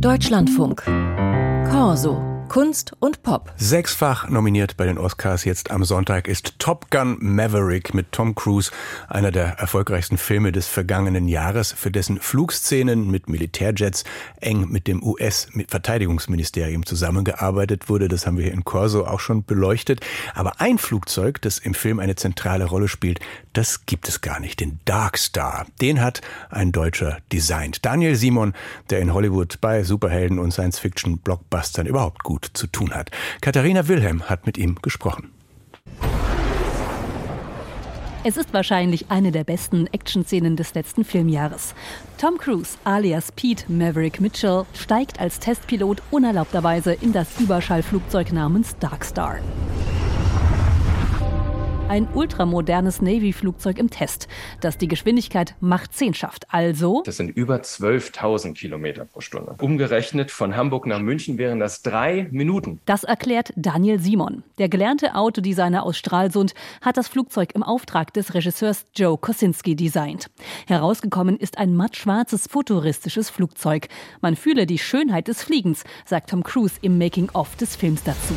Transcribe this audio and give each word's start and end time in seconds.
Deutschlandfunk. 0.00 0.82
Corso. 1.70 2.35
Kunst 2.48 2.92
und 3.00 3.22
Pop. 3.22 3.52
Sechsfach 3.56 4.28
nominiert 4.28 4.76
bei 4.76 4.86
den 4.86 4.98
Oscars 4.98 5.44
jetzt 5.44 5.70
am 5.70 5.84
Sonntag 5.84 6.28
ist 6.28 6.58
Top 6.58 6.90
Gun 6.90 7.18
Maverick 7.20 7.92
mit 7.92 8.12
Tom 8.12 8.34
Cruise, 8.34 8.70
einer 9.08 9.30
der 9.30 9.58
erfolgreichsten 9.58 10.16
Filme 10.16 10.52
des 10.52 10.66
vergangenen 10.66 11.28
Jahres, 11.28 11.72
für 11.72 11.90
dessen 11.90 12.20
Flugszenen 12.20 13.10
mit 13.10 13.28
Militärjets 13.28 14.04
eng 14.40 14.68
mit 14.68 14.86
dem 14.86 15.02
US-Verteidigungsministerium 15.02 16.86
zusammengearbeitet 16.86 17.88
wurde. 17.88 18.08
Das 18.08 18.26
haben 18.26 18.36
wir 18.36 18.44
hier 18.44 18.54
in 18.54 18.64
Corso 18.64 19.04
auch 19.04 19.20
schon 19.20 19.44
beleuchtet. 19.44 20.00
Aber 20.34 20.60
ein 20.60 20.78
Flugzeug, 20.78 21.42
das 21.42 21.58
im 21.58 21.74
Film 21.74 21.98
eine 21.98 22.14
zentrale 22.14 22.66
Rolle 22.66 22.88
spielt, 22.88 23.20
das 23.52 23.86
gibt 23.86 24.08
es 24.08 24.20
gar 24.20 24.38
nicht. 24.38 24.60
Den 24.60 24.78
Dark 24.84 25.18
Star. 25.18 25.66
Den 25.80 26.00
hat 26.00 26.20
ein 26.50 26.72
Deutscher 26.72 27.18
designt. 27.32 27.84
Daniel 27.84 28.14
Simon, 28.14 28.54
der 28.90 29.00
in 29.00 29.12
Hollywood 29.12 29.60
bei 29.60 29.82
Superhelden 29.82 30.38
und 30.38 30.52
Science-Fiction-Blockbustern 30.52 31.86
überhaupt 31.86 32.22
gut 32.22 32.35
Gut 32.36 32.50
zu 32.52 32.66
tun 32.66 32.92
hat. 32.92 33.10
Katharina 33.40 33.88
Wilhelm 33.88 34.24
hat 34.24 34.44
mit 34.44 34.58
ihm 34.58 34.74
gesprochen. 34.82 35.32
Es 38.24 38.36
ist 38.36 38.52
wahrscheinlich 38.52 39.10
eine 39.10 39.32
der 39.32 39.44
besten 39.44 39.86
Action-Szenen 39.86 40.54
des 40.54 40.74
letzten 40.74 41.06
Filmjahres. 41.06 41.74
Tom 42.18 42.36
Cruise 42.36 42.76
alias 42.84 43.32
Pete 43.32 43.64
Maverick 43.72 44.20
Mitchell 44.20 44.66
steigt 44.74 45.18
als 45.18 45.38
Testpilot 45.38 46.02
unerlaubterweise 46.10 46.92
in 46.92 47.14
das 47.14 47.40
Überschallflugzeug 47.40 48.32
namens 48.32 48.76
Darkstar 48.80 49.38
ein 51.88 52.08
ultramodernes 52.12 53.00
Navy-Flugzeug 53.00 53.78
im 53.78 53.90
Test, 53.90 54.26
das 54.60 54.76
die 54.76 54.88
Geschwindigkeit 54.88 55.54
Mach 55.60 55.86
10 55.86 56.14
schafft. 56.14 56.52
Also. 56.52 57.02
Das 57.04 57.16
sind 57.16 57.30
über 57.30 57.56
12.000 57.56 58.54
Kilometer 58.54 59.04
pro 59.04 59.20
Stunde. 59.20 59.54
Umgerechnet 59.60 60.30
von 60.30 60.56
Hamburg 60.56 60.86
nach 60.86 60.98
München 60.98 61.38
wären 61.38 61.60
das 61.60 61.82
drei 61.82 62.28
Minuten. 62.32 62.80
Das 62.86 63.04
erklärt 63.04 63.52
Daniel 63.56 64.00
Simon. 64.00 64.42
Der 64.58 64.68
gelernte 64.68 65.14
Autodesigner 65.14 65.84
aus 65.84 65.96
Stralsund 65.96 66.54
hat 66.82 66.96
das 66.96 67.08
Flugzeug 67.08 67.54
im 67.54 67.62
Auftrag 67.62 68.12
des 68.12 68.34
Regisseurs 68.34 68.86
Joe 68.94 69.16
Kosinski 69.16 69.76
designt. 69.76 70.28
Herausgekommen 70.66 71.36
ist 71.36 71.58
ein 71.58 71.74
mattschwarzes 71.74 72.48
futuristisches 72.48 73.30
Flugzeug. 73.30 73.88
Man 74.20 74.34
fühle 74.34 74.66
die 74.66 74.78
Schönheit 74.78 75.28
des 75.28 75.42
Fliegens, 75.42 75.84
sagt 76.04 76.30
Tom 76.30 76.42
Cruise 76.42 76.74
im 76.82 76.98
Making-of 76.98 77.54
des 77.56 77.76
Films 77.76 78.02
dazu. 78.02 78.34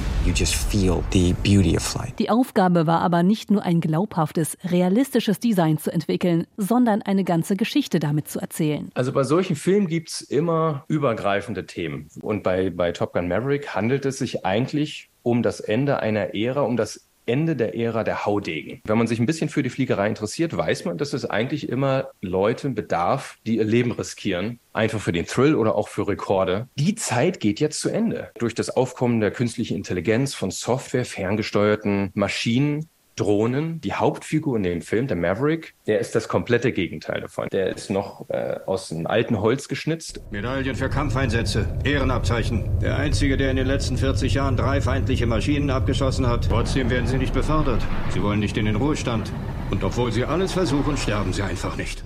Die 2.20 2.30
Aufgabe 2.30 2.88
war 2.88 3.02
aber 3.02 3.24
nicht 3.24 3.39
nicht 3.40 3.52
nur 3.52 3.64
ein 3.64 3.80
glaubhaftes, 3.80 4.58
realistisches 4.66 5.40
Design 5.40 5.78
zu 5.78 5.94
entwickeln, 5.94 6.46
sondern 6.58 7.02
eine 7.02 7.24
ganze 7.24 7.56
Geschichte 7.56 8.02
damit 8.02 8.28
zu 8.28 8.40
erzählen. 8.40 8.92
Also 8.96 9.14
bei 9.14 9.24
solchen 9.24 9.56
Filmen 9.56 9.88
gibt 9.88 10.10
es 10.10 10.20
immer 10.20 10.84
übergreifende 10.90 11.66
Themen. 11.66 12.10
Und 12.22 12.44
bei, 12.44 12.70
bei 12.70 12.92
Top 12.92 13.14
Gun 13.14 13.30
Maverick 13.30 13.74
handelt 13.74 14.06
es 14.06 14.18
sich 14.18 14.46
eigentlich 14.46 15.10
um 15.24 15.42
das 15.42 15.62
Ende 15.62 16.02
einer 16.02 16.36
Ära, 16.36 16.64
um 16.64 16.76
das 16.76 17.06
Ende 17.28 17.56
der 17.56 17.76
Ära 17.76 18.04
der 18.04 18.26
Haudegen. 18.26 18.82
Wenn 18.84 18.98
man 18.98 19.08
sich 19.08 19.20
ein 19.20 19.26
bisschen 19.26 19.48
für 19.48 19.64
die 19.64 19.70
Fliegerei 19.70 20.08
interessiert, 20.08 20.58
weiß 20.58 20.84
man, 20.84 20.98
dass 20.98 21.14
es 21.14 21.26
eigentlich 21.26 21.70
immer 21.70 22.10
Leute 22.22 22.70
bedarf, 22.72 23.38
die 23.46 23.58
ihr 23.58 23.64
Leben 23.64 23.92
riskieren, 23.92 24.60
einfach 24.74 25.00
für 25.00 25.12
den 25.12 25.28
Thrill 25.28 25.56
oder 25.56 25.76
auch 25.76 25.88
für 25.88 26.08
Rekorde. 26.08 26.68
Die 26.76 26.96
Zeit 26.96 27.40
geht 27.40 27.60
jetzt 27.62 27.80
zu 27.80 27.90
Ende. 27.90 28.32
Durch 28.38 28.56
das 28.56 28.70
Aufkommen 28.76 29.22
der 29.22 29.32
künstlichen 29.32 29.78
Intelligenz, 29.78 30.34
von 30.34 30.52
Software, 30.52 31.06
ferngesteuerten 31.06 32.12
Maschinen 32.16 32.90
Drohnen. 33.20 33.82
Die 33.82 33.94
Hauptfigur 33.94 34.58
in 34.58 34.64
dem 34.64 34.82
Film, 34.82 35.08
der 35.08 35.18
Maverick, 35.18 35.76
der 35.88 36.00
ist 36.00 36.16
das 36.16 36.28
komplette 36.28 36.72
Gegenteil 36.72 37.22
davon. 37.22 37.48
Der 37.52 37.76
ist 37.76 37.90
noch 37.90 38.30
äh, 38.30 38.60
aus 38.66 38.92
einem 38.92 39.08
alten 39.08 39.40
Holz 39.42 39.68
geschnitzt. 39.68 40.22
Medaillen 40.32 40.76
für 40.76 40.90
Kampfeinsätze, 40.90 41.68
Ehrenabzeichen. 41.84 42.80
Der 42.80 42.98
Einzige, 42.98 43.38
der 43.38 43.52
in 43.52 43.58
den 43.58 43.68
letzten 43.68 43.98
40 43.98 44.34
Jahren 44.34 44.56
drei 44.56 44.82
feindliche 44.82 45.26
Maschinen 45.26 45.70
abgeschossen 45.70 46.28
hat. 46.28 46.48
Trotzdem 46.50 46.90
werden 46.90 47.08
sie 47.08 47.18
nicht 47.18 47.34
befördert. 47.34 47.86
Sie 48.14 48.24
wollen 48.24 48.40
nicht 48.40 48.58
in 48.58 48.66
den 48.66 48.76
Ruhestand. 48.76 49.32
Und 49.70 49.84
obwohl 49.84 50.12
sie 50.12 50.26
alles 50.26 50.54
versuchen, 50.54 50.98
sterben 50.98 51.34
sie 51.34 51.44
einfach 51.44 51.78
nicht. 51.78 52.04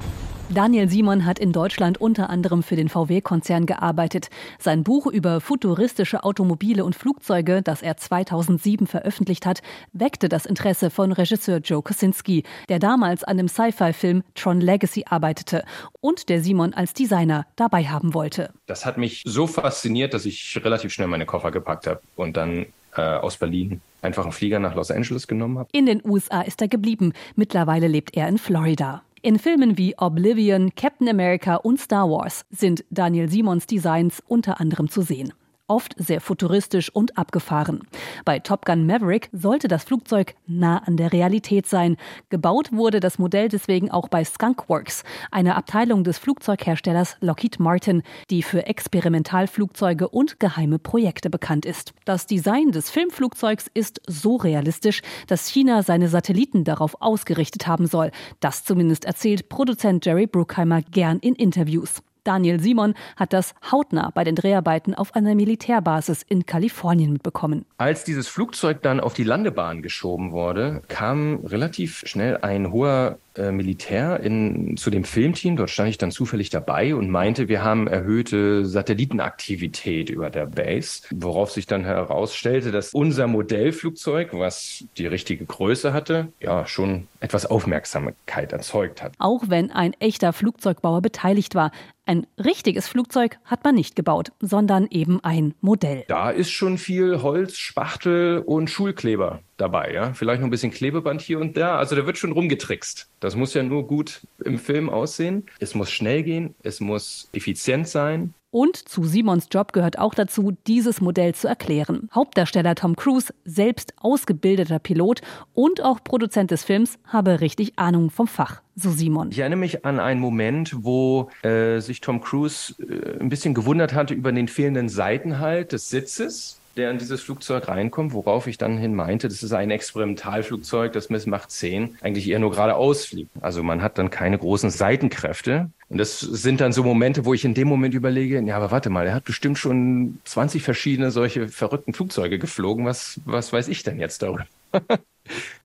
Daniel 0.54 0.88
Simon 0.88 1.26
hat 1.26 1.40
in 1.40 1.52
Deutschland 1.52 2.00
unter 2.00 2.30
anderem 2.30 2.62
für 2.62 2.76
den 2.76 2.88
VW-Konzern 2.88 3.66
gearbeitet. 3.66 4.30
Sein 4.60 4.84
Buch 4.84 5.08
über 5.08 5.42
futuristische 5.42 6.24
Automobile 6.24 6.86
und 6.86 6.96
Flugzeuge, 6.96 7.64
das 7.64 7.82
er 7.82 7.98
2007 7.98 8.86
veröffentlicht 8.86 9.48
hat, 9.48 9.64
weckte 9.94 10.30
das 10.30 10.46
Interesse 10.46 10.92
von 10.92 11.12
Regisseur 11.12 11.58
Joe 11.58 11.82
Kosinski, 11.82 12.44
der 12.70 12.78
damals 12.78 13.24
an 13.24 13.38
dem 13.38 13.48
Sci-Fi-Film 13.48 14.24
Tron 14.36 14.62
Legacy 14.62 15.06
arbeitete 15.10 15.64
und 16.02 16.30
der 16.30 16.42
Simon 16.42 16.76
als 16.76 16.94
Designer 16.94 17.48
dabei 17.56 17.86
haben 17.86 18.14
wollte. 18.14 18.52
Das 18.68 18.86
hat 18.86 19.00
mich 19.00 19.24
so 19.26 19.48
fasziniert, 19.48 20.14
dass 20.14 20.26
ich 20.26 20.62
relativ 20.64 20.94
schnell 20.94 21.08
meine 21.08 21.26
Koffer 21.26 21.50
gepackt 21.50 21.88
habe 21.88 22.02
und 22.16 22.38
dann 22.38 22.68
äh, 22.96 23.02
aus 23.02 23.38
Berlin 23.38 23.82
einfach 24.04 24.24
einen 24.24 24.34
Flieger 24.34 24.60
nach 24.60 24.76
Los 24.76 24.92
Angeles 24.92 25.28
genommen 25.28 25.58
habe. 25.58 25.70
In 25.72 25.88
den 25.88 26.02
USA 26.06 26.42
ist 26.42 26.62
er 26.62 26.68
geblieben. 26.68 27.14
Mittlerweile 27.36 27.88
lebt 27.88 28.16
er 28.16 28.28
in 28.28 28.38
Florida. 28.38 29.02
In 29.26 29.40
Filmen 29.40 29.78
wie 29.78 29.98
Oblivion, 29.98 30.76
Captain 30.76 31.08
America 31.08 31.56
und 31.56 31.80
Star 31.80 32.10
Wars 32.10 32.46
sind 32.50 32.84
Daniel 32.90 33.30
Simons 33.30 33.66
Designs 33.66 34.22
unter 34.28 34.60
anderem 34.60 34.90
zu 34.90 35.02
sehen 35.02 35.34
oft 35.74 35.96
sehr 35.98 36.22
futuristisch 36.22 36.94
und 36.94 37.18
abgefahren. 37.18 37.82
Bei 38.26 38.38
Top 38.38 38.64
Gun 38.64 38.86
Maverick 38.86 39.30
sollte 39.32 39.68
das 39.68 39.84
Flugzeug 39.84 40.36
nah 40.46 40.78
an 40.86 40.98
der 40.98 41.12
Realität 41.12 41.66
sein. 41.66 41.98
Gebaut 42.30 42.72
wurde 42.72 43.00
das 43.00 43.18
Modell 43.18 43.50
deswegen 43.50 43.90
auch 43.90 44.08
bei 44.08 44.24
Skunkworks, 44.24 45.04
einer 45.32 45.58
Abteilung 45.58 46.04
des 46.04 46.20
Flugzeugherstellers 46.20 47.18
Lockheed 47.22 47.60
Martin, 47.60 48.04
die 48.30 48.44
für 48.44 48.68
Experimentalflugzeuge 48.68 50.10
und 50.10 50.40
geheime 50.40 50.78
Projekte 50.78 51.32
bekannt 51.32 51.66
ist. 51.66 51.94
Das 52.06 52.28
Design 52.28 52.72
des 52.72 52.92
Filmflugzeugs 52.92 53.66
ist 53.74 54.00
so 54.06 54.36
realistisch, 54.36 55.02
dass 55.26 55.48
China 55.48 55.82
seine 55.82 56.08
Satelliten 56.08 56.66
darauf 56.66 57.02
ausgerichtet 57.02 57.66
haben 57.66 57.88
soll. 57.88 58.12
Das 58.42 58.64
zumindest 58.64 59.06
erzählt 59.06 59.50
Produzent 59.50 60.06
Jerry 60.06 60.28
Bruckheimer 60.28 60.84
gern 60.84 61.18
in 61.18 61.34
Interviews. 61.34 62.04
Daniel 62.24 62.60
Simon 62.60 62.94
hat 63.16 63.34
das 63.34 63.54
hautnah 63.72 64.12
bei 64.14 64.24
den 64.24 64.36
Dreharbeiten 64.36 64.94
auf 64.94 65.16
einer 65.16 65.36
Militärbasis 65.36 66.24
in 66.24 66.46
Kalifornien 66.46 67.14
mitbekommen. 67.14 67.66
Als 67.78 68.04
dieses 68.04 68.28
Flugzeug 68.28 68.82
dann 68.82 69.00
auf 69.00 69.14
die 69.14 69.24
Landebahn 69.24 69.82
geschoben 69.82 70.32
wurde, 70.32 70.82
kam 70.88 71.46
relativ 71.46 72.04
schnell 72.06 72.38
ein 72.38 72.72
hoher 72.72 73.18
äh, 73.36 73.52
Militär 73.52 74.20
in, 74.20 74.78
zu 74.78 74.92
dem 74.92 75.04
Filmteam. 75.04 75.56
Dort 75.56 75.72
stand 75.72 75.90
ich 75.90 75.98
dann 75.98 76.12
zufällig 76.12 76.52
dabei 76.52 76.94
und 76.94 77.10
meinte, 77.10 77.48
wir 77.48 77.64
haben 77.64 77.88
erhöhte 77.88 78.64
Satellitenaktivität 78.64 80.12
über 80.12 80.30
der 80.30 80.46
Base, 80.46 81.02
worauf 81.12 81.52
sich 81.52 81.66
dann 81.66 81.84
herausstellte, 81.84 82.72
dass 82.72 82.94
unser 82.94 83.26
Modellflugzeug, 83.26 84.34
was 84.34 84.86
die 84.98 85.08
richtige 85.08 85.46
Größe 85.46 85.94
hatte, 85.94 86.28
ja 86.40 86.68
schon 86.68 87.08
etwas 87.22 87.48
Aufmerksamkeit 87.48 88.54
erzeugt 88.54 89.02
hat. 89.02 89.14
Auch 89.18 89.46
wenn 89.48 89.72
ein 89.72 89.94
echter 90.00 90.32
Flugzeugbauer 90.32 91.02
beteiligt 91.02 91.56
war, 91.56 91.72
ein 92.06 92.28
richtiges 92.38 92.88
Flugzeug 92.88 93.40
hat 93.46 93.64
man 93.64 93.76
nicht 93.76 93.96
gebaut, 93.96 94.32
sondern 94.40 94.88
eben 94.90 95.24
ein 95.24 95.54
Modell. 95.62 96.04
Da 96.08 96.30
ist 96.30 96.52
schon 96.52 96.78
viel 96.78 97.22
Holz, 97.22 97.58
Spachtel 97.58 98.40
und 98.40 98.70
Schulkleber 98.70 99.42
dabei, 99.58 99.94
ja. 99.94 100.14
Vielleicht 100.14 100.42
noch 100.42 100.48
ein 100.48 100.52
bisschen 100.52 100.72
Klebeband 100.72 101.22
hier 101.22 101.40
und 101.40 101.56
da. 101.56 101.78
Also 101.78 101.96
da 101.96 102.06
wird 102.06 102.18
schon 102.18 102.34
rumgetrickst. 102.34 103.10
Das 103.20 103.36
muss 103.36 103.54
ja 103.54 103.64
nur 103.64 103.88
gut 103.88 104.22
im 104.44 104.60
Film 104.60 104.90
aussehen. 104.90 105.46
Es 105.60 105.76
muss 105.76 105.92
schnell 105.92 106.24
gehen, 106.24 106.56
es 106.62 106.80
muss 106.80 107.30
effizient 107.34 107.88
sein. 107.88 108.34
Und 108.54 108.78
zu 108.78 109.04
Simons 109.04 109.48
Job 109.52 109.74
gehört 109.74 109.98
auch 109.98 110.14
dazu, 110.14 110.54
dieses 110.68 111.02
Modell 111.02 111.34
zu 111.34 111.48
erklären. 111.48 112.08
Hauptdarsteller 112.14 112.76
Tom 112.76 112.96
Cruise, 112.96 113.34
selbst 113.46 113.96
ausgebildeter 113.98 114.78
Pilot 114.78 115.22
und 115.56 115.82
auch 115.82 116.04
Produzent 116.04 116.52
des 116.52 116.64
Films, 116.64 117.00
habe 117.08 117.42
richtig 117.42 117.74
Ahnung 117.78 118.12
vom 118.12 118.28
Fach, 118.28 118.62
so 118.76 118.92
Simon. 118.92 119.32
Ich 119.32 119.40
erinnere 119.40 119.58
mich 119.58 119.86
an 119.86 120.00
einen 120.00 120.20
Moment, 120.20 120.76
wo 120.84 121.32
äh, 121.42 121.80
sich 121.80 122.00
Tom 122.00 122.22
Cruise 122.22 122.76
äh, 122.80 123.20
ein 123.20 123.30
bisschen 123.30 123.56
gewundert 123.56 123.96
hatte 123.96 124.14
über 124.14 124.32
den 124.32 124.48
fehlenden 124.48 124.88
Seitenhalt 124.88 125.72
des 125.72 125.90
Sitzes 125.90 126.60
der 126.76 126.90
in 126.90 126.98
dieses 126.98 127.22
Flugzeug 127.22 127.68
reinkommt, 127.68 128.14
worauf 128.14 128.48
ich 128.48 128.58
dann 128.58 128.78
hin 128.78 128.96
meinte, 128.96 129.28
das 129.28 129.44
ist 129.44 129.54
ein 129.54 129.72
Experimentalflugzeug, 129.72 130.92
das 130.94 131.10
mit 131.10 131.28
Mach 131.28 131.46
10 131.46 131.98
eigentlich 132.02 132.28
eher 132.28 132.40
nur 132.40 132.52
geradeaus 132.52 133.06
fliegt. 133.06 133.32
Also 133.42 133.62
man 133.64 133.82
hat 133.82 133.98
dann 133.98 134.10
keine 134.10 134.38
großen 134.38 134.70
Seitenkräfte. 134.70 135.70
Und 135.90 135.98
das 136.00 136.20
sind 136.20 136.62
dann 136.62 136.74
so 136.74 136.84
Momente, 136.84 137.26
wo 137.26 137.34
ich 137.34 137.46
in 137.46 137.54
dem 137.54 137.68
Moment 137.68 137.94
überlege, 137.94 138.42
ja, 138.42 138.58
aber 138.58 138.72
warte 138.72 138.90
mal, 138.90 139.06
er 139.06 139.14
hat 139.14 139.26
bestimmt 139.26 139.60
schon 139.60 140.18
20 140.26 140.64
verschiedene 140.64 141.12
solche 141.12 141.48
verrückten 141.48 141.94
Flugzeuge 141.94 142.40
geflogen. 142.40 142.86
Was, 142.86 143.22
was 143.26 143.54
weiß 143.54 143.68
ich 143.68 143.84
denn 143.84 144.00
jetzt 144.00 144.24
darüber? 144.24 144.48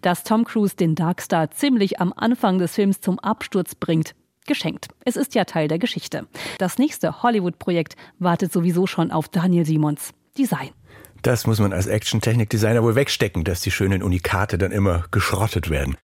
Dass 0.03 0.25
Tom 0.25 0.45
Cruise 0.45 0.77
den 0.77 0.95
Darkstar 0.95 1.51
ziemlich 1.51 2.01
am 2.01 2.13
Anfang 2.15 2.59
des 2.59 2.75
Films 2.75 3.01
zum 3.01 3.19
Absturz 3.19 3.75
bringt, 3.75 4.15
geschenkt. 4.47 4.89
Es 5.05 5.17
ist 5.17 5.35
ja 5.35 5.45
Teil 5.45 5.69
der 5.69 5.79
Geschichte. 5.79 6.27
Das 6.59 6.79
nächste 6.79 7.23
Hollywood-Projekt 7.23 7.97
wartet 8.19 8.53
sowieso 8.53 8.87
schon 8.87 9.11
auf 9.11 9.29
Daniel 9.29 9.65
Simons 9.65 10.13
Design. 10.37 10.71
Das 11.23 11.47
muss 11.47 11.59
man 11.59 11.73
als 11.73 11.87
Action-Technik-Designer 11.87 12.83
wohl 12.83 12.95
wegstecken, 12.95 13.45
dass 13.45 13.61
die 13.61 13.71
schönen 13.71 14.03
Unikate 14.03 14.57
dann 14.57 14.73
immer 14.73 15.05
geschrottet 15.11 15.69
werden. 15.69 15.99